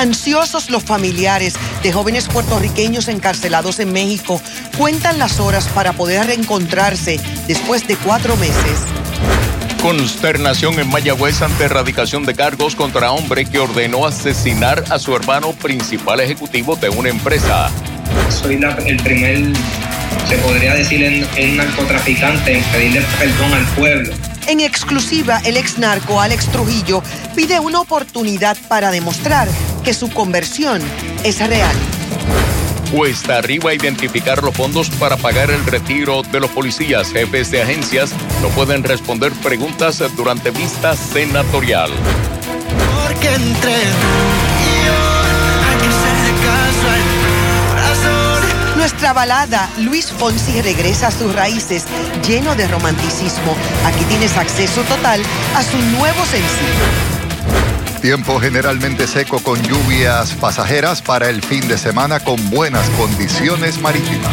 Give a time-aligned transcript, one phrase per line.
[0.00, 4.40] Ansiosos los familiares de jóvenes puertorriqueños encarcelados en México
[4.78, 8.80] cuentan las horas para poder reencontrarse después de cuatro meses.
[9.82, 15.52] Consternación en Mayagüez ante erradicación de cargos contra hombre que ordenó asesinar a su hermano
[15.52, 17.70] principal ejecutivo de una empresa.
[18.30, 19.52] Soy el primer,
[20.26, 24.14] se podría decir, en, narcotraficante en pedirle perdón al pueblo.
[24.46, 27.02] En exclusiva, el ex narco Alex Trujillo
[27.34, 29.48] pide una oportunidad para demostrar
[29.84, 30.82] que su conversión
[31.24, 31.76] es real.
[32.92, 37.12] Cuesta arriba identificar los fondos para pagar el retiro de los policías.
[37.12, 38.10] Jefes de agencias
[38.42, 41.90] no pueden responder preguntas durante vista senatorial.
[43.06, 43.76] Porque entre
[48.80, 51.84] Nuestra balada Luis Fonsi regresa a sus raíces
[52.26, 53.54] lleno de romanticismo.
[53.84, 55.20] Aquí tienes acceso total
[55.54, 58.00] a su nuevo sencillo.
[58.00, 64.32] Tiempo generalmente seco con lluvias pasajeras para el fin de semana con buenas condiciones marítimas.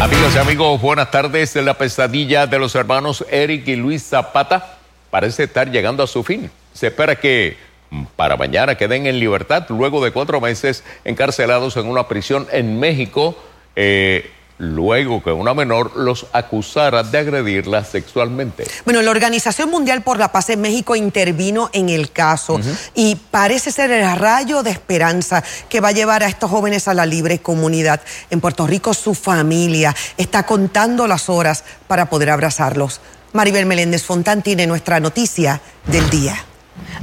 [0.00, 1.54] Amigos y amigos, buenas tardes.
[1.54, 4.79] La pesadilla de los hermanos Eric y Luis Zapata
[5.10, 6.50] parece estar llegando a su fin.
[6.72, 7.56] Se espera que
[7.90, 12.78] mm, para mañana queden en libertad luego de cuatro meses encarcelados en una prisión en
[12.78, 13.36] México.
[13.76, 18.66] Eh, luego que una menor los acusara de agredirla sexualmente.
[18.84, 22.60] Bueno, la Organización Mundial por la Paz en México intervino en el caso
[22.94, 26.94] y parece ser el rayo de esperanza que va a llevar a estos jóvenes a
[26.94, 28.02] la libre comunidad.
[28.28, 33.00] En Puerto Rico su familia está contando las horas para poder abrazarlos.
[33.32, 36.36] Maribel Meléndez Fontán tiene nuestra noticia del día.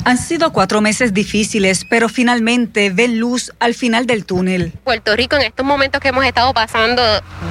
[0.06, 4.74] Han sido cuatro meses difíciles, pero finalmente ven luz al final del túnel.
[4.84, 7.02] Puerto Rico, en estos momentos que hemos estado pasando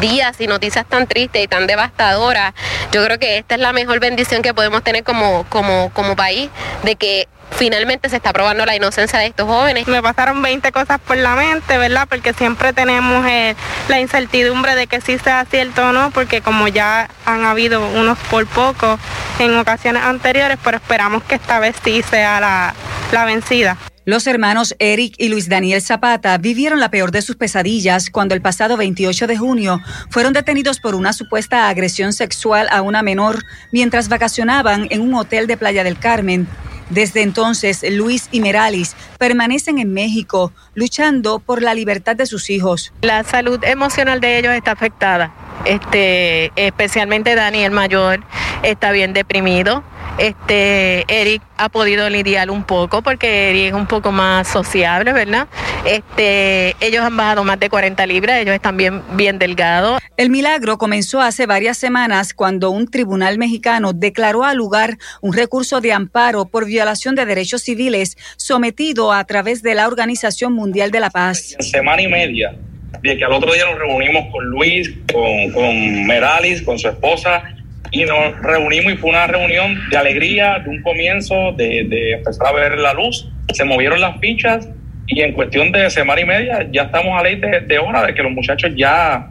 [0.01, 2.55] días y noticias tan tristes y tan devastadoras,
[2.93, 6.51] yo creo que esta es la mejor bendición que podemos tener como, como, como país,
[6.83, 9.87] de que finalmente se está probando la inocencia de estos jóvenes.
[9.89, 12.07] Me pasaron 20 cosas por la mente, ¿verdad?
[12.09, 13.55] Porque siempre tenemos eh,
[13.89, 18.19] la incertidumbre de que sí sea cierto o no, porque como ya han habido unos
[18.31, 18.99] por poco
[19.39, 22.75] en ocasiones anteriores, pero esperamos que esta vez sí sea la,
[23.13, 23.77] la vencida.
[24.07, 28.41] Los hermanos Eric y Luis Daniel Zapata vivieron la peor de sus pesadillas cuando el
[28.41, 29.81] pasado 28 de junio
[30.11, 33.43] fueron detenidos por una supuesta agresión sexual a una menor
[33.73, 36.47] mientras vacacionaban en un hotel de Playa del Carmen.
[36.91, 42.93] Desde entonces, Luis y Meralis permanecen en México luchando por la libertad de sus hijos.
[43.03, 45.33] La salud emocional de ellos está afectada.
[45.65, 48.23] Este, especialmente Daniel mayor
[48.63, 49.83] está bien deprimido
[50.19, 55.47] este, Eric ha podido lidiar un poco porque Eric es un poco más sociable, ¿verdad?
[55.85, 60.01] Este, ellos han bajado más de 40 libras, ellos están bien, bien delgados.
[60.17, 65.81] El milagro comenzó hace varias semanas cuando un tribunal mexicano declaró al lugar un recurso
[65.81, 71.01] de amparo por violación de derechos civiles sometido a través de la Organización Mundial de
[71.01, 71.57] la Paz.
[71.59, 72.55] En semana y media,
[73.03, 77.56] de que al otro día nos reunimos con Luis, con, con Meralis, con su esposa
[77.97, 82.53] y nos reunimos y fue una reunión de alegría, de un comienzo, de, empezar a
[82.53, 83.27] ver la luz.
[83.55, 84.69] Se movieron las fichas
[85.07, 88.23] y en cuestión de semana y media ya estamos a ley de, hora de que
[88.23, 89.31] los muchachos ya,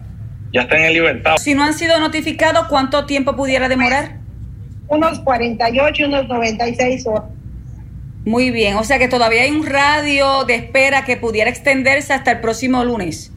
[0.52, 1.36] ya estén en libertad.
[1.38, 4.18] Si no han sido notificados, ¿cuánto tiempo pudiera demorar?
[4.88, 7.24] Unos 48, unos 96 horas.
[8.26, 12.32] Muy bien, o sea que todavía hay un radio de espera que pudiera extenderse hasta
[12.32, 13.32] el próximo lunes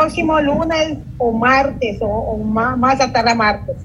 [0.00, 3.76] próximo lunes o martes o, más, más hasta la martes.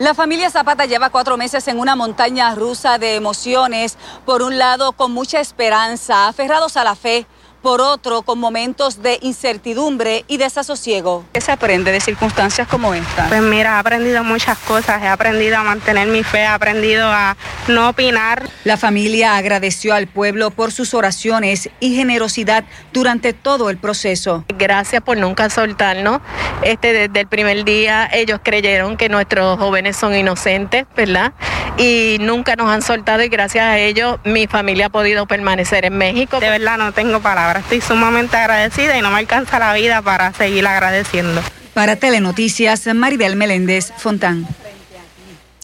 [0.00, 4.92] La familia Zapata lleva cuatro meses en una montaña rusa de emociones, por un lado
[4.92, 7.26] con mucha esperanza, aferrados a la fe,
[7.60, 11.24] por otro con momentos de incertidumbre y desasosiego.
[11.32, 13.28] ¿Qué se aprende de circunstancias como esta?
[13.28, 17.36] Pues mira, he aprendido muchas cosas, he aprendido a mantener mi fe, he aprendido a
[17.68, 18.48] no opinar.
[18.64, 24.44] La familia agradeció al pueblo por sus oraciones y generosidad durante todo el proceso.
[24.48, 26.20] Gracias por nunca soltarnos.
[26.62, 31.32] Este, desde el primer día ellos creyeron que nuestros jóvenes son inocentes, ¿verdad?
[31.76, 35.96] Y nunca nos han soltado y gracias a ellos mi familia ha podido permanecer en
[35.96, 36.40] México.
[36.40, 40.32] De verdad no tengo palabras estoy sumamente agradecida y no me alcanza la vida para
[40.32, 41.42] seguir agradeciendo.
[41.74, 44.46] Para Telenoticias, Maribel Meléndez Fontán.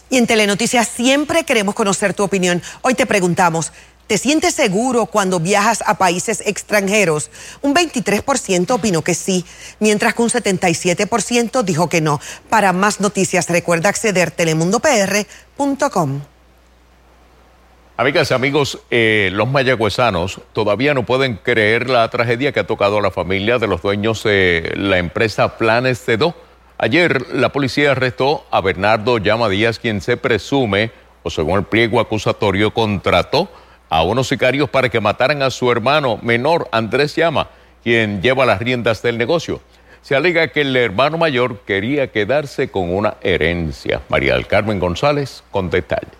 [0.09, 2.61] Y en Telenoticias siempre queremos conocer tu opinión.
[2.81, 3.73] Hoy te preguntamos,
[4.07, 7.29] ¿te sientes seguro cuando viajas a países extranjeros?
[7.61, 9.45] Un 23% opinó que sí,
[9.79, 12.21] mientras que un 77% dijo que no.
[12.49, 16.21] Para más noticias recuerda acceder a telemundopr.com.
[17.97, 22.99] Amigas y amigos, eh, los mayagüezanos todavía no pueden creer la tragedia que ha tocado
[22.99, 26.33] a la familia de los dueños de la empresa Planes C2
[26.79, 30.91] Ayer la policía arrestó a Bernardo Llama Díaz, quien se presume,
[31.23, 33.49] o según el pliego acusatorio, contrató
[33.89, 37.49] a unos sicarios para que mataran a su hermano menor, Andrés Llama,
[37.83, 39.59] quien lleva las riendas del negocio.
[40.03, 44.01] Se alega que el hermano mayor quería quedarse con una herencia.
[44.07, 46.16] María del Carmen González con detalles.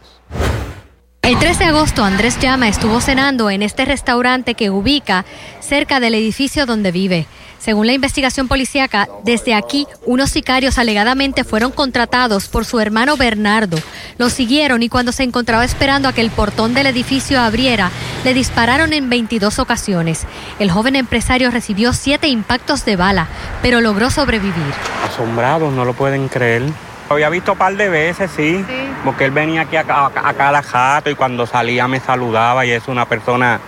[1.37, 5.23] El 3 de agosto Andrés Llama estuvo cenando en este restaurante que ubica
[5.59, 7.27] cerca del edificio donde vive.
[7.59, 13.77] Según la investigación policíaca, desde aquí unos sicarios alegadamente fueron contratados por su hermano Bernardo.
[14.17, 17.91] Lo siguieron y cuando se encontraba esperando a que el portón del edificio abriera,
[18.25, 20.25] le dispararon en 22 ocasiones.
[20.57, 23.27] El joven empresario recibió siete impactos de bala,
[23.61, 24.73] pero logró sobrevivir.
[25.05, 26.63] Asombrados, no lo pueden creer.
[27.09, 28.65] Lo había visto un par de veces, sí,
[29.05, 32.87] porque él venía aquí a, a cada jato y cuando salía me saludaba y es
[32.87, 33.59] una persona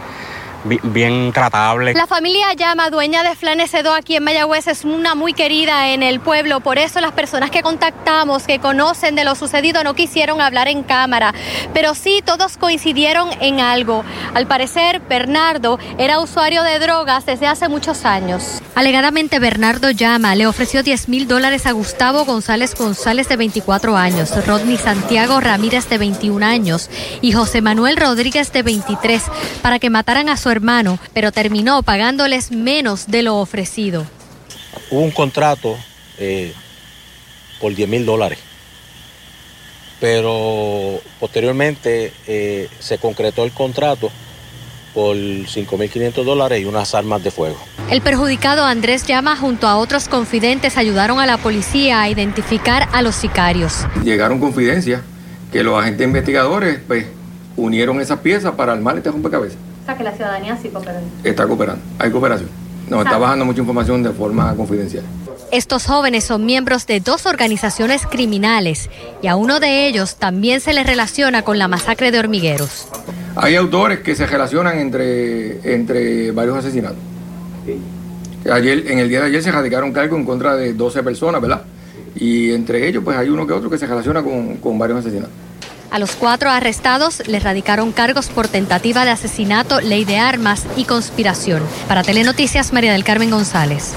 [0.65, 1.93] bien tratable.
[1.93, 6.19] La familia Llama, dueña de Flanecedo aquí en Mayagüez, es una muy querida en el
[6.19, 6.59] pueblo.
[6.59, 10.83] Por eso las personas que contactamos, que conocen de lo sucedido, no quisieron hablar en
[10.83, 11.33] cámara.
[11.73, 14.03] Pero sí, todos coincidieron en algo.
[14.33, 18.58] Al parecer, Bernardo era usuario de drogas desde hace muchos años.
[18.79, 24.31] Alegadamente, Bernardo Llama le ofreció 10 mil dólares a Gustavo González González de 24 años,
[24.47, 26.89] Rodney Santiago Ramírez de 21 años
[27.21, 29.21] y José Manuel Rodríguez de 23
[29.61, 34.05] para que mataran a su hermano, pero terminó pagándoles menos de lo ofrecido.
[34.89, 35.77] Hubo un contrato
[36.17, 36.53] eh,
[37.59, 38.39] por 10 mil dólares,
[39.99, 44.09] pero posteriormente eh, se concretó el contrato
[44.93, 47.57] por 5.500 dólares y unas armas de fuego.
[47.89, 53.01] El perjudicado Andrés Llama junto a otros confidentes ayudaron a la policía a identificar a
[53.01, 53.85] los sicarios.
[54.03, 55.01] Llegaron confidencias
[55.51, 57.05] que los agentes investigadores pues,
[57.57, 59.57] unieron esas piezas para armar este rompecabezas
[59.95, 61.01] que la ciudadanía sí coopera.
[61.23, 62.49] Está cooperando, hay cooperación.
[62.89, 65.03] Nos está bajando mucha información de forma confidencial.
[65.51, 68.89] Estos jóvenes son miembros de dos organizaciones criminales
[69.21, 72.87] y a uno de ellos también se les relaciona con la masacre de hormigueros.
[73.41, 76.97] Hay autores que se relacionan entre, entre varios asesinatos.
[78.51, 81.61] Ayer, en el día de ayer se radicaron cargos en contra de 12 personas, ¿verdad?
[82.15, 85.31] Y entre ellos, pues hay uno que otro que se relaciona con, con varios asesinatos.
[85.89, 90.83] A los cuatro arrestados les radicaron cargos por tentativa de asesinato, ley de armas y
[90.83, 91.63] conspiración.
[91.87, 93.93] Para Telenoticias, María del Carmen González.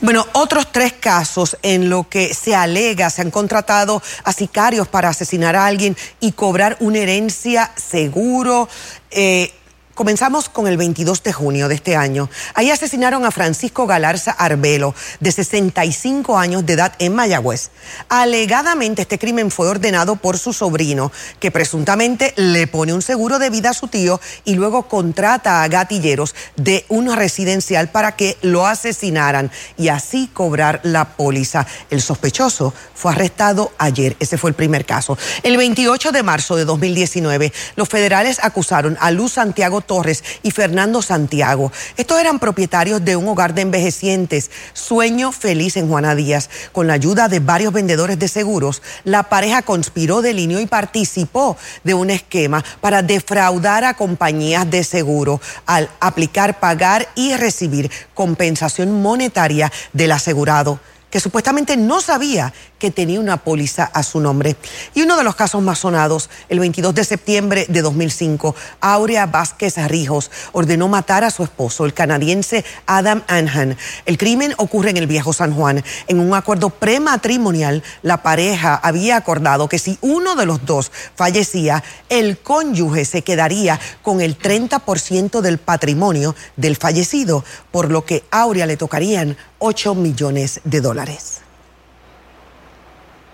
[0.00, 5.08] Bueno, otros tres casos en lo que se alega se han contratado a sicarios para
[5.08, 8.68] asesinar a alguien y cobrar una herencia seguro.
[9.10, 9.52] Eh,
[9.96, 12.28] Comenzamos con el 22 de junio de este año.
[12.52, 17.70] Ahí asesinaron a Francisco Galarza Arbelo, de 65 años de edad en Mayagüez.
[18.10, 23.48] Alegadamente este crimen fue ordenado por su sobrino, que presuntamente le pone un seguro de
[23.48, 28.66] vida a su tío y luego contrata a gatilleros de una residencial para que lo
[28.66, 31.66] asesinaran y así cobrar la póliza.
[31.88, 34.14] El sospechoso fue arrestado ayer.
[34.20, 35.16] Ese fue el primer caso.
[35.42, 41.02] El 28 de marzo de 2019, los federales acusaron a Luz Santiago Torres y Fernando
[41.02, 41.72] Santiago.
[41.96, 46.50] Estos eran propietarios de un hogar de envejecientes, Sueño Feliz en Juana Díaz.
[46.72, 51.56] Con la ayuda de varios vendedores de seguros, la pareja conspiró de línea y participó
[51.84, 59.02] de un esquema para defraudar a compañías de seguro al aplicar, pagar y recibir compensación
[59.02, 60.80] monetaria del asegurado
[61.16, 64.54] que supuestamente no sabía que tenía una póliza a su nombre.
[64.92, 69.78] Y uno de los casos más sonados, el 22 de septiembre de 2005, Aurea Vázquez
[69.88, 73.78] Rijos ordenó matar a su esposo, el canadiense Adam Anhan.
[74.04, 75.82] El crimen ocurre en el viejo San Juan.
[76.06, 81.82] En un acuerdo prematrimonial, la pareja había acordado que si uno de los dos fallecía,
[82.10, 88.66] el cónyuge se quedaría con el 30% del patrimonio del fallecido, por lo que Aurea
[88.66, 91.42] le tocarían 8 millones de dólares.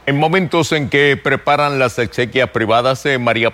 [0.06, 3.52] En momentos en que preparan las exequias privadas, de María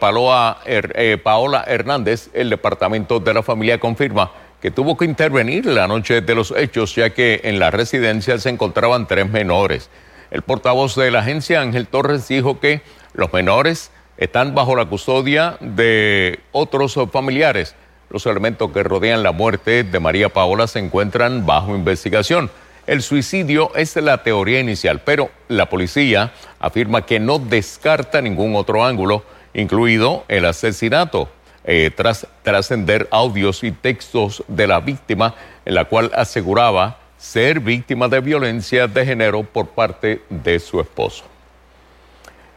[0.66, 6.20] eh, Paola Hernández, el Departamento de la Familia confirma que tuvo que intervenir la noche
[6.20, 9.90] de los hechos, ya que en la residencia se encontraban tres menores.
[10.30, 12.82] El portavoz de la agencia, Ángel Torres, dijo que
[13.14, 17.74] los menores están bajo la custodia de otros familiares.
[18.10, 22.50] Los elementos que rodean la muerte de María Paola se encuentran bajo investigación.
[22.86, 28.82] El suicidio es la teoría inicial, pero la policía afirma que no descarta ningún otro
[28.82, 31.28] ángulo, incluido el asesinato,
[31.64, 35.34] eh, tras trascender audios y textos de la víctima,
[35.66, 41.24] en la cual aseguraba ser víctima de violencia de género por parte de su esposo.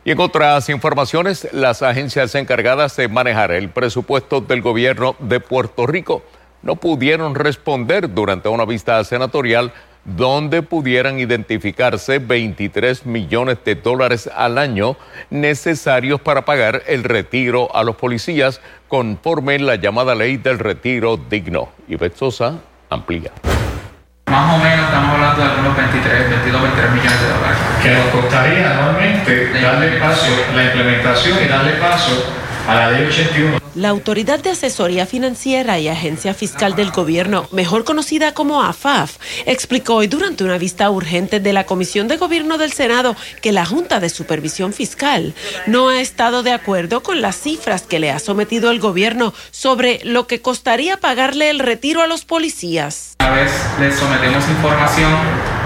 [0.04, 5.86] Y en otras informaciones, las agencias encargadas de manejar el presupuesto del gobierno de Puerto
[5.86, 6.24] Rico
[6.64, 9.72] no pudieron responder durante una vista senatorial
[10.04, 14.98] donde pudieran identificarse 23 millones de dólares al año
[15.30, 21.70] necesarios para pagar el retiro a los policías conforme la llamada ley del retiro digno.
[21.88, 23.32] Y Sosa amplía.
[24.32, 27.58] Más o menos estamos hablando de algunos 23, 22, 23 millones de dólares.
[27.84, 32.32] Que nos costaría anualmente darle paso, la implementación y darle paso
[32.68, 33.60] a la ley 81.
[33.76, 39.96] La Autoridad de Asesoría Financiera y Agencia Fiscal del Gobierno, mejor conocida como AFAF, explicó
[39.96, 44.00] hoy durante una vista urgente de la Comisión de Gobierno del Senado que la Junta
[44.00, 45.34] de Supervisión Fiscal
[45.68, 50.02] no ha estado de acuerdo con las cifras que le ha sometido el gobierno sobre
[50.04, 53.16] lo que costaría pagarle el retiro a los policías.
[53.20, 55.14] Una vez les sometemos información,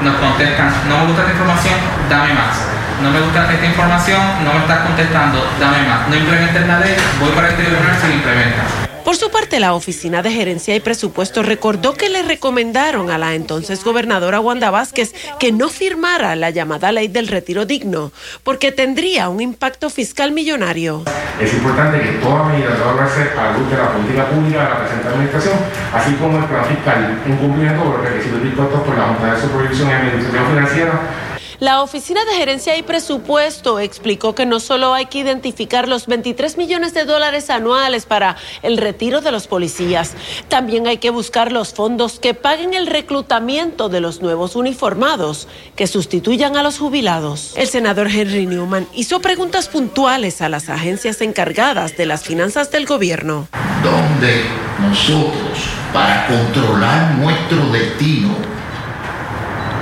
[0.04, 4.54] nos contestan, no me gusta esta información, dame más no me gusta esta información, no
[4.54, 6.08] me estás contestando, dame más.
[6.08, 8.86] No implementes la ley, voy para el tribunal si implementa.
[9.06, 13.36] Por su parte, la Oficina de Gerencia y Presupuesto recordó que le recomendaron a la
[13.36, 18.12] entonces gobernadora Wanda Vázquez que no firmara la llamada ley del retiro digno,
[18.44, 21.04] porque tendría un impacto fiscal millonario.
[21.40, 24.70] Es importante que toda medida deba verse a la luz de la política pública de
[24.70, 25.54] la presente administración,
[25.94, 29.42] así como el plan fiscal en cumplimiento con los requisitos dispuestos por la Junta de
[29.42, 31.25] Supervisión y Administración Financiera
[31.60, 36.58] la Oficina de Gerencia y Presupuesto explicó que no solo hay que identificar los 23
[36.58, 40.14] millones de dólares anuales para el retiro de los policías,
[40.48, 45.88] también hay que buscar los fondos que paguen el reclutamiento de los nuevos uniformados que
[45.88, 47.54] sustituyan a los jubilados.
[47.56, 52.86] El senador Henry Newman hizo preguntas puntuales a las agencias encargadas de las finanzas del
[52.86, 53.48] gobierno.
[53.84, 54.44] Donde
[54.80, 55.60] nosotros,
[55.94, 58.55] para controlar nuestro destino,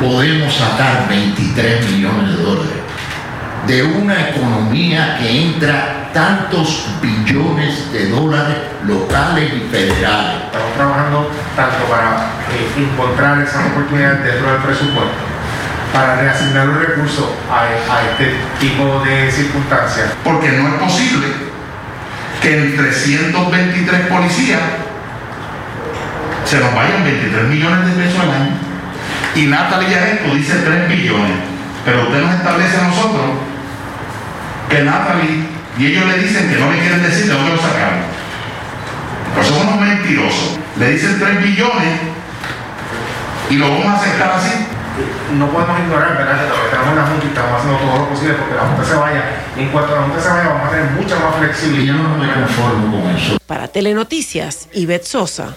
[0.04, 2.84] podemos sacar 23 millones de dólares
[3.68, 10.44] de una economía que entra tantos billones de dólares locales y federales.
[10.46, 15.24] Estamos trabajando tanto para eh, encontrar esas oportunidades dentro del presupuesto,
[15.94, 17.62] para reasignar los recursos a,
[17.94, 20.10] a este tipo de circunstancias.
[20.24, 21.28] Porque no es posible
[22.42, 24.60] que en 323 policías
[26.46, 28.73] se nos vayan 23 millones de pesos al año
[29.36, 31.38] y Natalia Yareto dice 3 billones,
[31.86, 33.26] pero usted nos establece a nosotros
[34.70, 35.46] que Natalie
[35.78, 38.00] y ellos le dicen que no le quieren decir de dónde lo sacaron.
[39.34, 40.60] Pues son unos mentirosos.
[40.78, 42.00] Le dicen 3 billones
[43.50, 44.68] y lo vamos a aceptar así.
[45.38, 46.46] No podemos ignorar, ¿verdad?
[46.46, 49.24] Que tenemos una Junta y estamos haciendo todo lo posible porque la Junta se vaya.
[49.58, 51.84] Y en cuanto la Junta se vaya, vamos a tener mucha más flexibilidad.
[51.84, 53.38] Y yo no me conformo con eso.
[53.48, 55.56] Para Telenoticias, Ivette Sosa.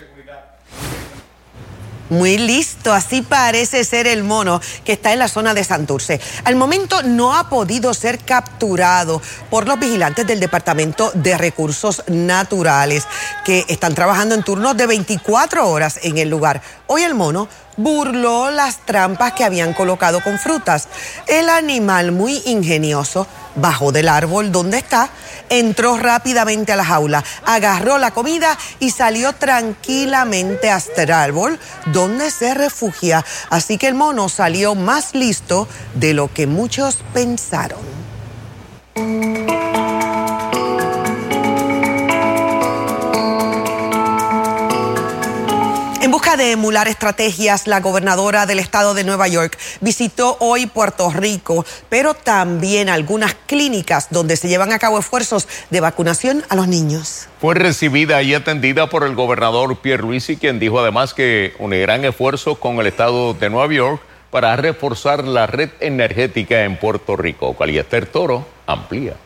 [2.08, 6.20] Muy listo, así parece ser el mono que está en la zona de Santurce.
[6.44, 9.20] Al momento no ha podido ser capturado
[9.50, 13.08] por los vigilantes del Departamento de Recursos Naturales
[13.44, 16.62] que están trabajando en turnos de 24 horas en el lugar.
[16.86, 20.88] Hoy el mono burló las trampas que habían colocado con frutas.
[21.26, 25.08] El animal muy ingenioso bajó del árbol donde está,
[25.48, 32.30] entró rápidamente a la jaula, agarró la comida y salió tranquilamente hasta el árbol donde
[32.30, 33.24] se refugia.
[33.50, 37.80] Así que el mono salió más listo de lo que muchos pensaron.
[46.16, 51.66] Busca de emular estrategias, la gobernadora del estado de Nueva York visitó hoy Puerto Rico,
[51.90, 57.28] pero también algunas clínicas donde se llevan a cabo esfuerzos de vacunación a los niños.
[57.38, 62.56] Fue recibida y atendida por el gobernador Pierre Luisi, quien dijo además que unirán esfuerzos
[62.56, 67.54] con el estado de Nueva York para reforzar la red energética en Puerto Rico.
[67.58, 69.16] Caliester Toro amplía.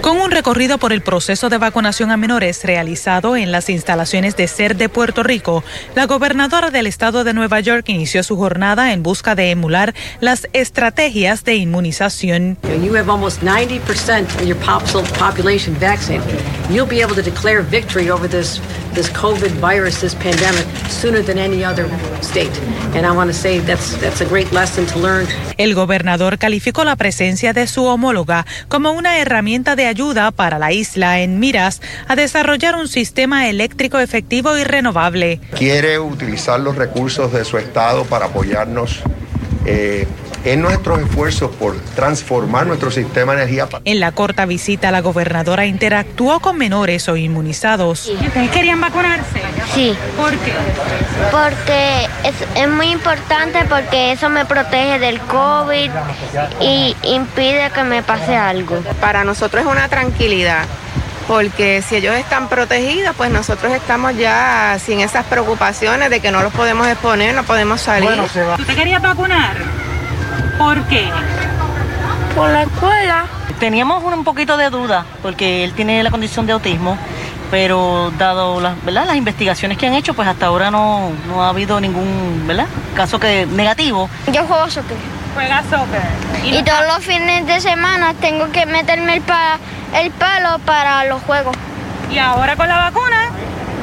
[0.00, 4.48] Con un recorrido por el proceso de vacunación a menores realizado en las instalaciones de
[4.48, 5.64] SER de Puerto Rico,
[5.94, 10.48] la gobernadora del estado de Nueva York inició su jornada en busca de emular las
[10.52, 12.58] estrategias de inmunización.
[12.82, 14.58] You have almost 90% of your
[15.18, 16.40] population vaccinated.
[16.70, 18.60] You'll be able to declare victory over this
[18.94, 21.86] this COVID virus, this pandemic, sooner than any other
[22.22, 22.52] state.
[22.94, 25.26] And I want to say that's that's a great lesson to learn.
[25.56, 30.72] El gobernador calificó la presencia de su homóloga como una herramienta de ayuda para la
[30.72, 35.40] isla en miras a desarrollar un sistema eléctrico efectivo y renovable.
[35.56, 39.02] Quiere utilizar los recursos de su estado para apoyarnos
[39.66, 40.06] eh,
[40.44, 43.68] en nuestros esfuerzos por transformar nuestro sistema de energía.
[43.84, 48.06] En la corta visita, la gobernadora interactuó con menores o inmunizados.
[48.06, 49.40] ¿Ustedes querían vacunarse?
[49.74, 49.96] Sí.
[50.16, 50.52] ¿Por qué?
[51.30, 55.90] Porque es, es muy importante porque eso me protege del COVID
[56.60, 58.82] y impide que me pase algo.
[59.00, 60.66] Para nosotros es una tranquilidad
[61.26, 66.42] porque si ellos están protegidos, pues nosotros estamos ya sin esas preocupaciones de que no
[66.42, 68.10] los podemos exponer, no podemos salir.
[68.10, 68.56] Bueno, se va.
[68.56, 69.56] ¿Tú te querías vacunar?
[70.64, 71.04] ¿Por qué?
[72.34, 73.26] Por la escuela.
[73.60, 76.96] Teníamos un poquito de duda, porque él tiene la condición de autismo,
[77.50, 79.04] pero dado las, ¿verdad?
[79.04, 82.66] las investigaciones que han hecho, pues hasta ahora no, no ha habido ningún ¿verdad?
[82.96, 84.08] caso que negativo.
[84.32, 84.96] Yo juego soccer.
[85.34, 86.00] ¿Juega soccer?
[86.44, 89.58] Y, todos los fines de semana tengo que meterme el, pa
[90.00, 91.54] el palo para los juegos.
[92.10, 93.23] ¿Y ahora con la vacuna?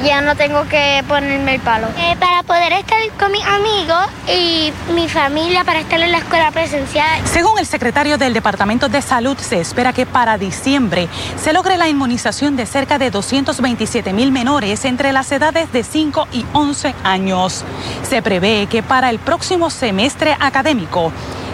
[0.03, 1.87] Ya no tengo que ponerme el palo.
[1.97, 6.51] Eh, para poder estar con mis amigos y mi familia, para estar en la escuela
[6.51, 7.21] presencial.
[7.25, 11.87] Según el secretario del Departamento de Salud, se espera que para diciembre se logre la
[11.87, 17.63] inmunización de cerca de 227 mil menores entre las edades de 5 y 11 años.
[18.01, 21.11] Se prevé que para el próximo semestre académico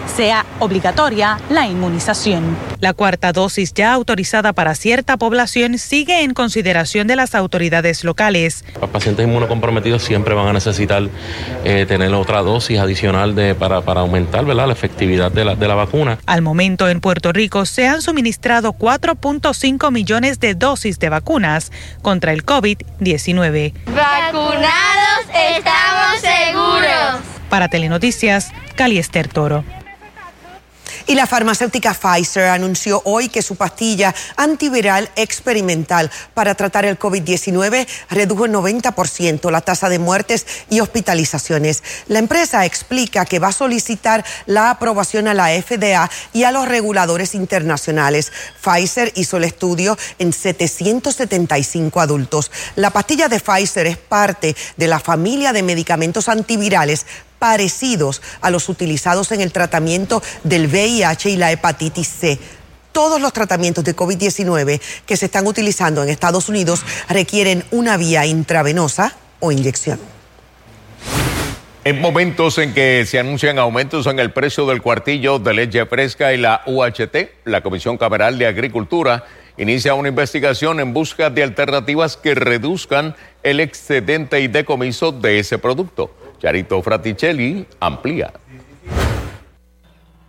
[0.08, 2.56] sea obligatoria la inmunización.
[2.80, 8.64] La cuarta dosis ya autorizada para cierta población sigue en consideración de las autoridades locales.
[8.80, 11.08] Los pacientes inmunocomprometidos siempre van a necesitar
[11.64, 14.66] eh, tener otra dosis adicional de, para, para aumentar ¿verdad?
[14.66, 16.18] la efectividad de la, de la vacuna.
[16.26, 21.72] Al momento en Puerto Rico se han suministrado 4.5 millones de dosis de vacunas
[22.02, 23.72] contra el COVID-19.
[23.86, 24.68] Vacunados
[25.56, 27.38] estamos seguros.
[27.48, 29.64] Para Telenoticias, Caliester Toro.
[31.08, 37.88] Y la farmacéutica Pfizer anunció hoy que su pastilla antiviral experimental para tratar el COVID-19
[38.10, 41.82] redujo en 90% la tasa de muertes y hospitalizaciones.
[42.08, 46.68] La empresa explica que va a solicitar la aprobación a la FDA y a los
[46.68, 48.30] reguladores internacionales.
[48.62, 52.50] Pfizer hizo el estudio en 775 adultos.
[52.76, 57.06] La pastilla de Pfizer es parte de la familia de medicamentos antivirales
[57.38, 62.38] parecidos a los utilizados en el tratamiento del VIH y la hepatitis C.
[62.92, 68.26] Todos los tratamientos de COVID-19 que se están utilizando en Estados Unidos requieren una vía
[68.26, 70.00] intravenosa o inyección.
[71.84, 76.34] En momentos en que se anuncian aumentos en el precio del cuartillo de leche fresca
[76.34, 79.24] y la UHT, la Comisión Cameral de Agricultura
[79.56, 85.58] inicia una investigación en busca de alternativas que reduzcan el excedente y decomiso de ese
[85.58, 86.14] producto.
[86.40, 88.32] Charito Fraticelli amplía.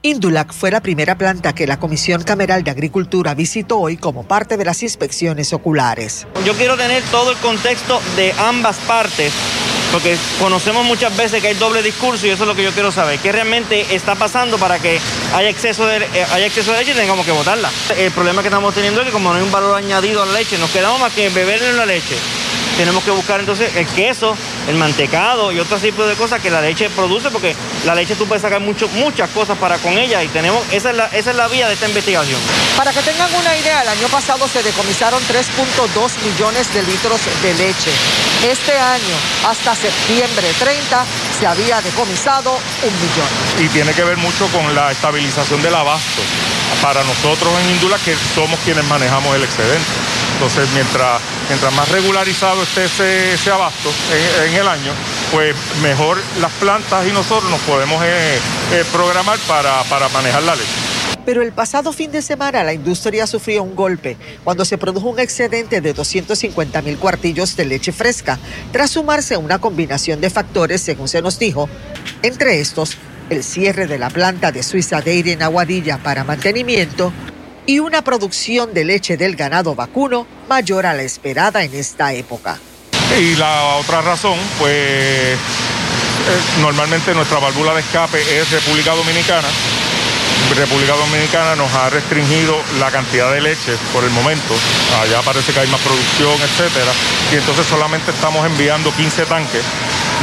[0.01, 4.55] Indulac fue la primera planta que la Comisión Cameral de Agricultura visitó hoy como parte
[4.55, 6.25] de las inspecciones oculares.
[6.45, 9.33] Yo quiero tener todo el contexto de ambas partes,
[9.91, 12.93] porque conocemos muchas veces que hay doble discurso y eso es lo que yo quiero
[12.93, 14.99] saber, qué realmente está pasando para que
[15.35, 17.69] haya exceso de, eh, haya exceso de leche y tengamos que botarla.
[17.97, 20.31] El problema que estamos teniendo es que como no hay un valor añadido a la
[20.31, 22.15] leche, nos quedamos más que beber en la leche
[22.79, 24.37] tenemos que buscar entonces el queso,
[24.69, 28.25] el mantecado y otro tipo de cosas que la leche produce, porque la leche tú
[28.25, 31.35] puedes sacar mucho, muchas cosas para con ella y tenemos, esa es, la, esa es
[31.35, 32.39] la vía de esta investigación.
[32.77, 37.53] Para que tengan una idea, el año pasado se decomisaron 3.2 millones de litros de
[37.55, 37.91] leche.
[38.49, 39.15] Este año,
[39.45, 41.05] hasta septiembre 30,
[41.37, 43.65] se había decomisado un millón.
[43.65, 46.21] Y tiene que ver mucho con la estabilización del abasto
[46.81, 50.28] para nosotros en Indula, que somos quienes manejamos el excedente.
[50.39, 52.85] Entonces, mientras, mientras más regularizado esté
[53.33, 53.91] ese, abasto
[54.47, 54.93] en, el año,
[55.33, 58.37] pues mejor las plantas y nosotros nos podemos eh,
[58.71, 60.69] eh, programar para, para manejar la leche.
[61.25, 65.19] Pero el pasado fin de semana la industria sufrió un golpe cuando se produjo un
[65.19, 68.39] excedente de 250 mil cuartillos de leche fresca,
[68.71, 71.67] tras sumarse una combinación de factores, según se nos dijo,
[72.23, 72.97] entre estos
[73.29, 77.11] el cierre de la planta de Suiza Dairy en Aguadilla para mantenimiento
[77.69, 82.57] y una producción de leche del ganado vacuno mayor a la esperada en esta época.
[83.15, 85.37] Y la otra razón, pues eh,
[86.61, 89.47] normalmente nuestra válvula de escape es República Dominicana.
[90.55, 94.55] República Dominicana nos ha restringido la cantidad de leche por el momento.
[95.03, 96.91] Allá parece que hay más producción, etcétera.
[97.31, 99.61] Y entonces solamente estamos enviando 15 tanques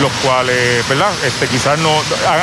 [0.01, 1.13] los cuales, ¿verdad?
[1.25, 1.91] Este, quizás no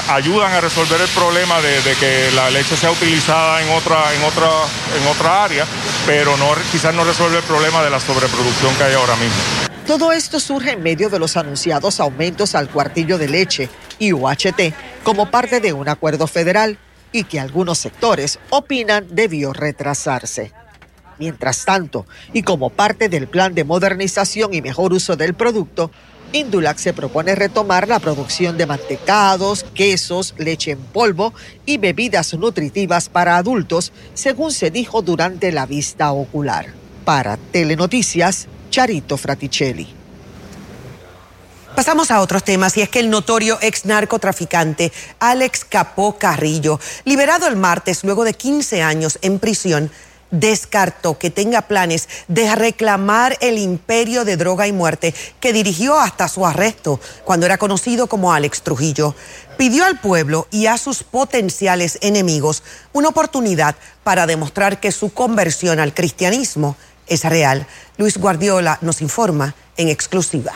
[0.09, 4.49] ayudan a resolver el problema de, que la leche sea utilizada en otra, en otra,
[4.99, 5.65] en otra área,
[6.05, 9.37] pero no, quizás no resuelve el problema de la sobreproducción que hay ahora mismo.
[9.85, 14.73] Todo esto surge en medio de los anunciados aumentos al cuartillo de leche y UHT
[15.03, 16.77] como parte de un acuerdo federal
[17.11, 20.51] y que algunos sectores opinan debió retrasarse.
[21.19, 25.91] Mientras tanto, y como parte del plan de modernización y mejor uso del producto,
[26.33, 31.31] Indulac se propone retomar la producción de mantecados, quesos, leche en polvo
[31.65, 36.73] y bebidas nutritivas para adultos, según se dijo durante la vista ocular.
[37.05, 39.87] Para Telenoticias, Charito Fraticelli.
[41.75, 47.47] Pasamos a otros temas y es que el notorio ex narcotraficante Alex Capó Carrillo, liberado
[47.47, 49.91] el martes luego de 15 años en prisión,
[50.33, 56.27] descartó que tenga planes de reclamar el imperio de droga y muerte que dirigió hasta
[56.27, 59.15] su arresto cuando era conocido como Alex Trujillo.
[59.57, 65.79] Pidió al pueblo y a sus potenciales enemigos una oportunidad para demostrar que su conversión
[65.79, 66.75] al cristianismo
[67.07, 67.67] es real.
[67.97, 70.53] Luis Guardiola nos informa en exclusiva.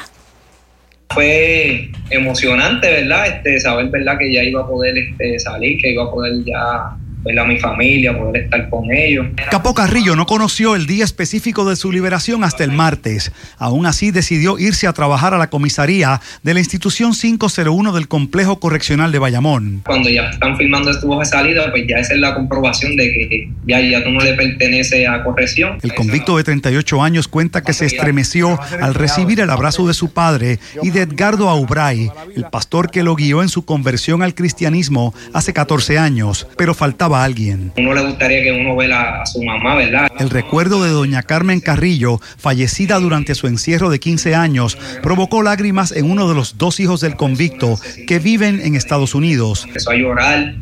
[1.14, 3.28] Fue emocionante, ¿verdad?
[3.28, 4.18] Este, saber, ¿verdad?
[4.18, 6.98] Que ya iba a poder este, salir, que iba a poder ya
[7.40, 9.28] a mi familia, poder estar con ellos.
[9.52, 13.32] Capó Carrillo no conoció el día específico de su liberación hasta el martes.
[13.58, 18.60] Aún así decidió irse a trabajar a la comisaría de la institución 501 del complejo
[18.60, 19.82] correccional de Bayamón.
[19.86, 23.04] Cuando ya están firmando tu hoja de salida, pues ya esa es la comprobación de
[23.04, 25.78] que ya, ya tú no le pertenece a corrección.
[25.82, 30.14] El convicto de 38 años cuenta que se estremeció al recibir el abrazo de su
[30.14, 35.14] padre y de Edgardo Aubray, el pastor que lo guió en su conversión al cristianismo
[35.34, 37.72] hace 14 años, pero faltaba alguien.
[37.78, 40.10] Uno le gustaría que uno vea a su mamá, ¿verdad?
[40.20, 45.92] El recuerdo de doña Carmen Carrillo, fallecida durante su encierro de 15 años, provocó lágrimas
[45.92, 49.66] en uno de los dos hijos del convicto que viven en Estados Unidos.
[49.68, 50.56] Empezó a llorar,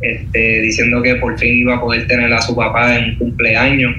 [0.00, 3.94] este, diciendo que por fin iba a poder tener a su papá en un cumpleaños.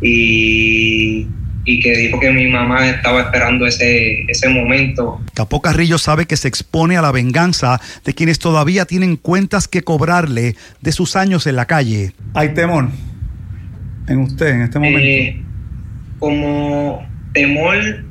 [0.00, 1.26] Y
[1.64, 5.20] y que dijo que mi mamá estaba esperando ese, ese momento.
[5.34, 9.82] Capó Carrillo sabe que se expone a la venganza de quienes todavía tienen cuentas que
[9.82, 12.12] cobrarle de sus años en la calle.
[12.34, 12.88] ¿Hay temor
[14.08, 15.00] en usted en este momento?
[15.00, 15.42] Eh,
[16.18, 18.04] como temor,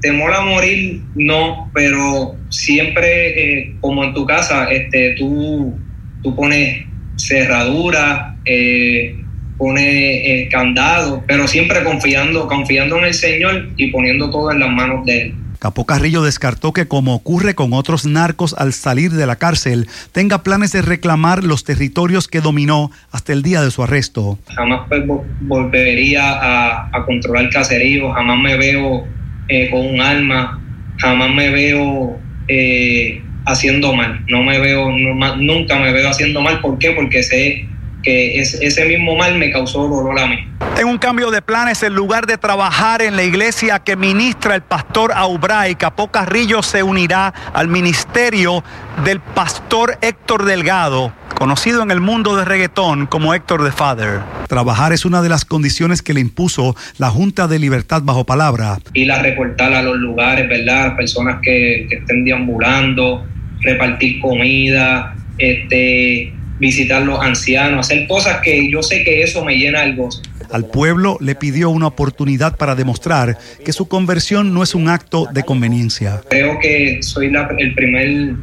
[0.00, 5.78] temor a morir, no, pero siempre, eh, como en tu casa, este, tú,
[6.22, 6.84] tú pones
[7.16, 9.16] cerradura, eh,
[9.58, 14.70] pone el candado, pero siempre confiando, confiando en el Señor y poniendo todo en las
[14.70, 15.34] manos de Él.
[15.58, 20.42] Capó Carrillo descartó que, como ocurre con otros narcos al salir de la cárcel, tenga
[20.42, 24.38] planes de reclamar los territorios que dominó hasta el día de su arresto.
[24.54, 25.02] Jamás pues,
[25.40, 29.06] volvería a, controlar caserío, jamás me veo
[29.48, 30.60] eh, con un arma,
[30.98, 36.60] jamás me veo eh, haciendo mal, no me veo, nunca me veo haciendo mal.
[36.60, 36.92] ¿Por qué?
[36.92, 37.66] Porque sé
[38.06, 40.36] que ese mismo mal me causó dolor a mí.
[40.78, 44.62] En un cambio de planes, en lugar de trabajar en la iglesia que ministra el
[44.62, 48.62] pastor Aubray, Capó Carrillo se unirá al ministerio
[49.04, 54.20] del pastor Héctor Delgado, conocido en el mundo de reggaetón como Héctor the Father.
[54.46, 58.78] Trabajar es una de las condiciones que le impuso la Junta de Libertad bajo palabra.
[58.94, 60.94] Ir a reportar a los lugares, ¿verdad?
[60.94, 63.26] Personas que, que estén deambulando,
[63.62, 69.84] repartir comida, este visitar los ancianos, hacer cosas que yo sé que eso me llena
[69.84, 70.22] el gozo.
[70.50, 75.26] Al pueblo le pidió una oportunidad para demostrar que su conversión no es un acto
[75.32, 76.20] de conveniencia.
[76.28, 78.34] Creo que soy el primer,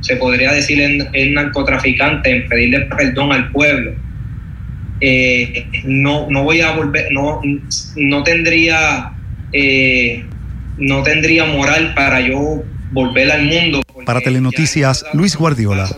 [0.00, 3.92] se podría decir, el, narcotraficante en pedirle perdón al pueblo.
[5.00, 7.40] Eh, no, no voy a volver, no,
[7.96, 9.12] no tendría,
[9.52, 10.24] eh,
[10.78, 13.82] no tendría moral para yo volver al mundo.
[14.06, 15.88] Para Telenoticias, Luis Guardiola.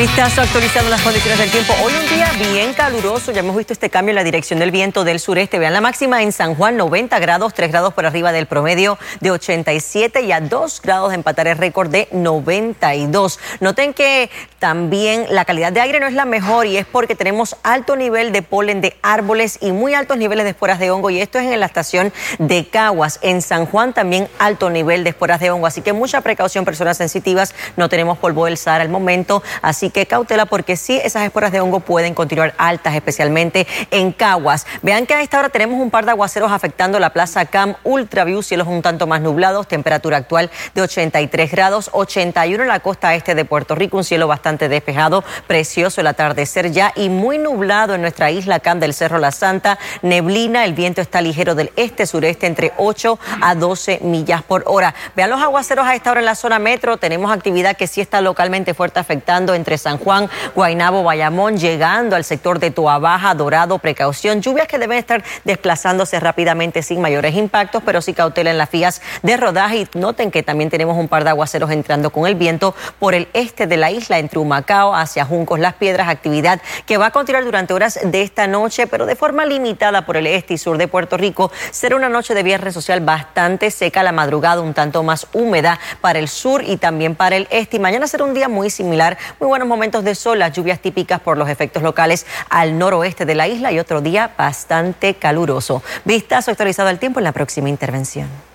[0.00, 1.74] Vistazo actualizado las condiciones del tiempo.
[1.84, 3.32] Hoy un día bien caluroso.
[3.32, 5.58] Ya hemos visto este cambio en la dirección del viento del sureste.
[5.58, 9.30] Vean la máxima en San Juan, 90 grados, 3 grados por arriba del promedio de
[9.30, 13.38] 87 y a 2 grados de empatar el récord de 92.
[13.60, 17.56] Noten que también la calidad de aire no es la mejor y es porque tenemos
[17.62, 21.10] alto nivel de polen de árboles y muy altos niveles de esporas de hongo.
[21.10, 23.18] Y esto es en la estación de Caguas.
[23.20, 25.66] En San Juan también alto nivel de esporas de hongo.
[25.66, 27.54] Así que mucha precaución, personas sensitivas.
[27.76, 29.42] No tenemos polvo del Sahara al momento.
[29.60, 34.66] Así que cautela porque sí, esas esporas de hongo pueden continuar altas, especialmente en Caguas.
[34.82, 38.42] Vean que a esta hora tenemos un par de aguaceros afectando la plaza Cam Ultraview,
[38.42, 43.34] cielos un tanto más nublados, temperatura actual de 83 grados, 81 en la costa este
[43.34, 48.02] de Puerto Rico, un cielo bastante despejado, precioso el atardecer ya y muy nublado en
[48.02, 52.72] nuestra isla Cam del Cerro La Santa, neblina, el viento está ligero del este-sureste entre
[52.76, 54.94] 8 a 12 millas por hora.
[55.16, 58.20] Vean los aguaceros a esta hora en la zona metro, tenemos actividad que sí está
[58.20, 63.78] localmente fuerte afectando entre San Juan, Guainabo, Bayamón, llegando al sector de Toa Baja, Dorado,
[63.78, 68.70] precaución, lluvias que deben estar desplazándose rápidamente sin mayores impactos, pero sí cautela en las
[68.70, 72.74] vías de rodaje noten que también tenemos un par de aguaceros entrando con el viento
[72.98, 77.06] por el este de la isla, entre Humacao hacia Juncos, Las Piedras, actividad que va
[77.06, 80.58] a continuar durante horas de esta noche, pero de forma limitada por el este y
[80.58, 81.50] sur de Puerto Rico.
[81.70, 86.18] Será una noche de viernes social bastante seca, la madrugada un tanto más húmeda para
[86.18, 87.76] el sur y también para el este.
[87.76, 91.20] Y mañana será un día muy similar, muy buenos momentos de sol, las lluvias típicas
[91.20, 95.82] por los efectos locales al noroeste de la isla y otro día bastante caluroso.
[96.04, 98.49] Vistazo actualizado al tiempo en la próxima intervención.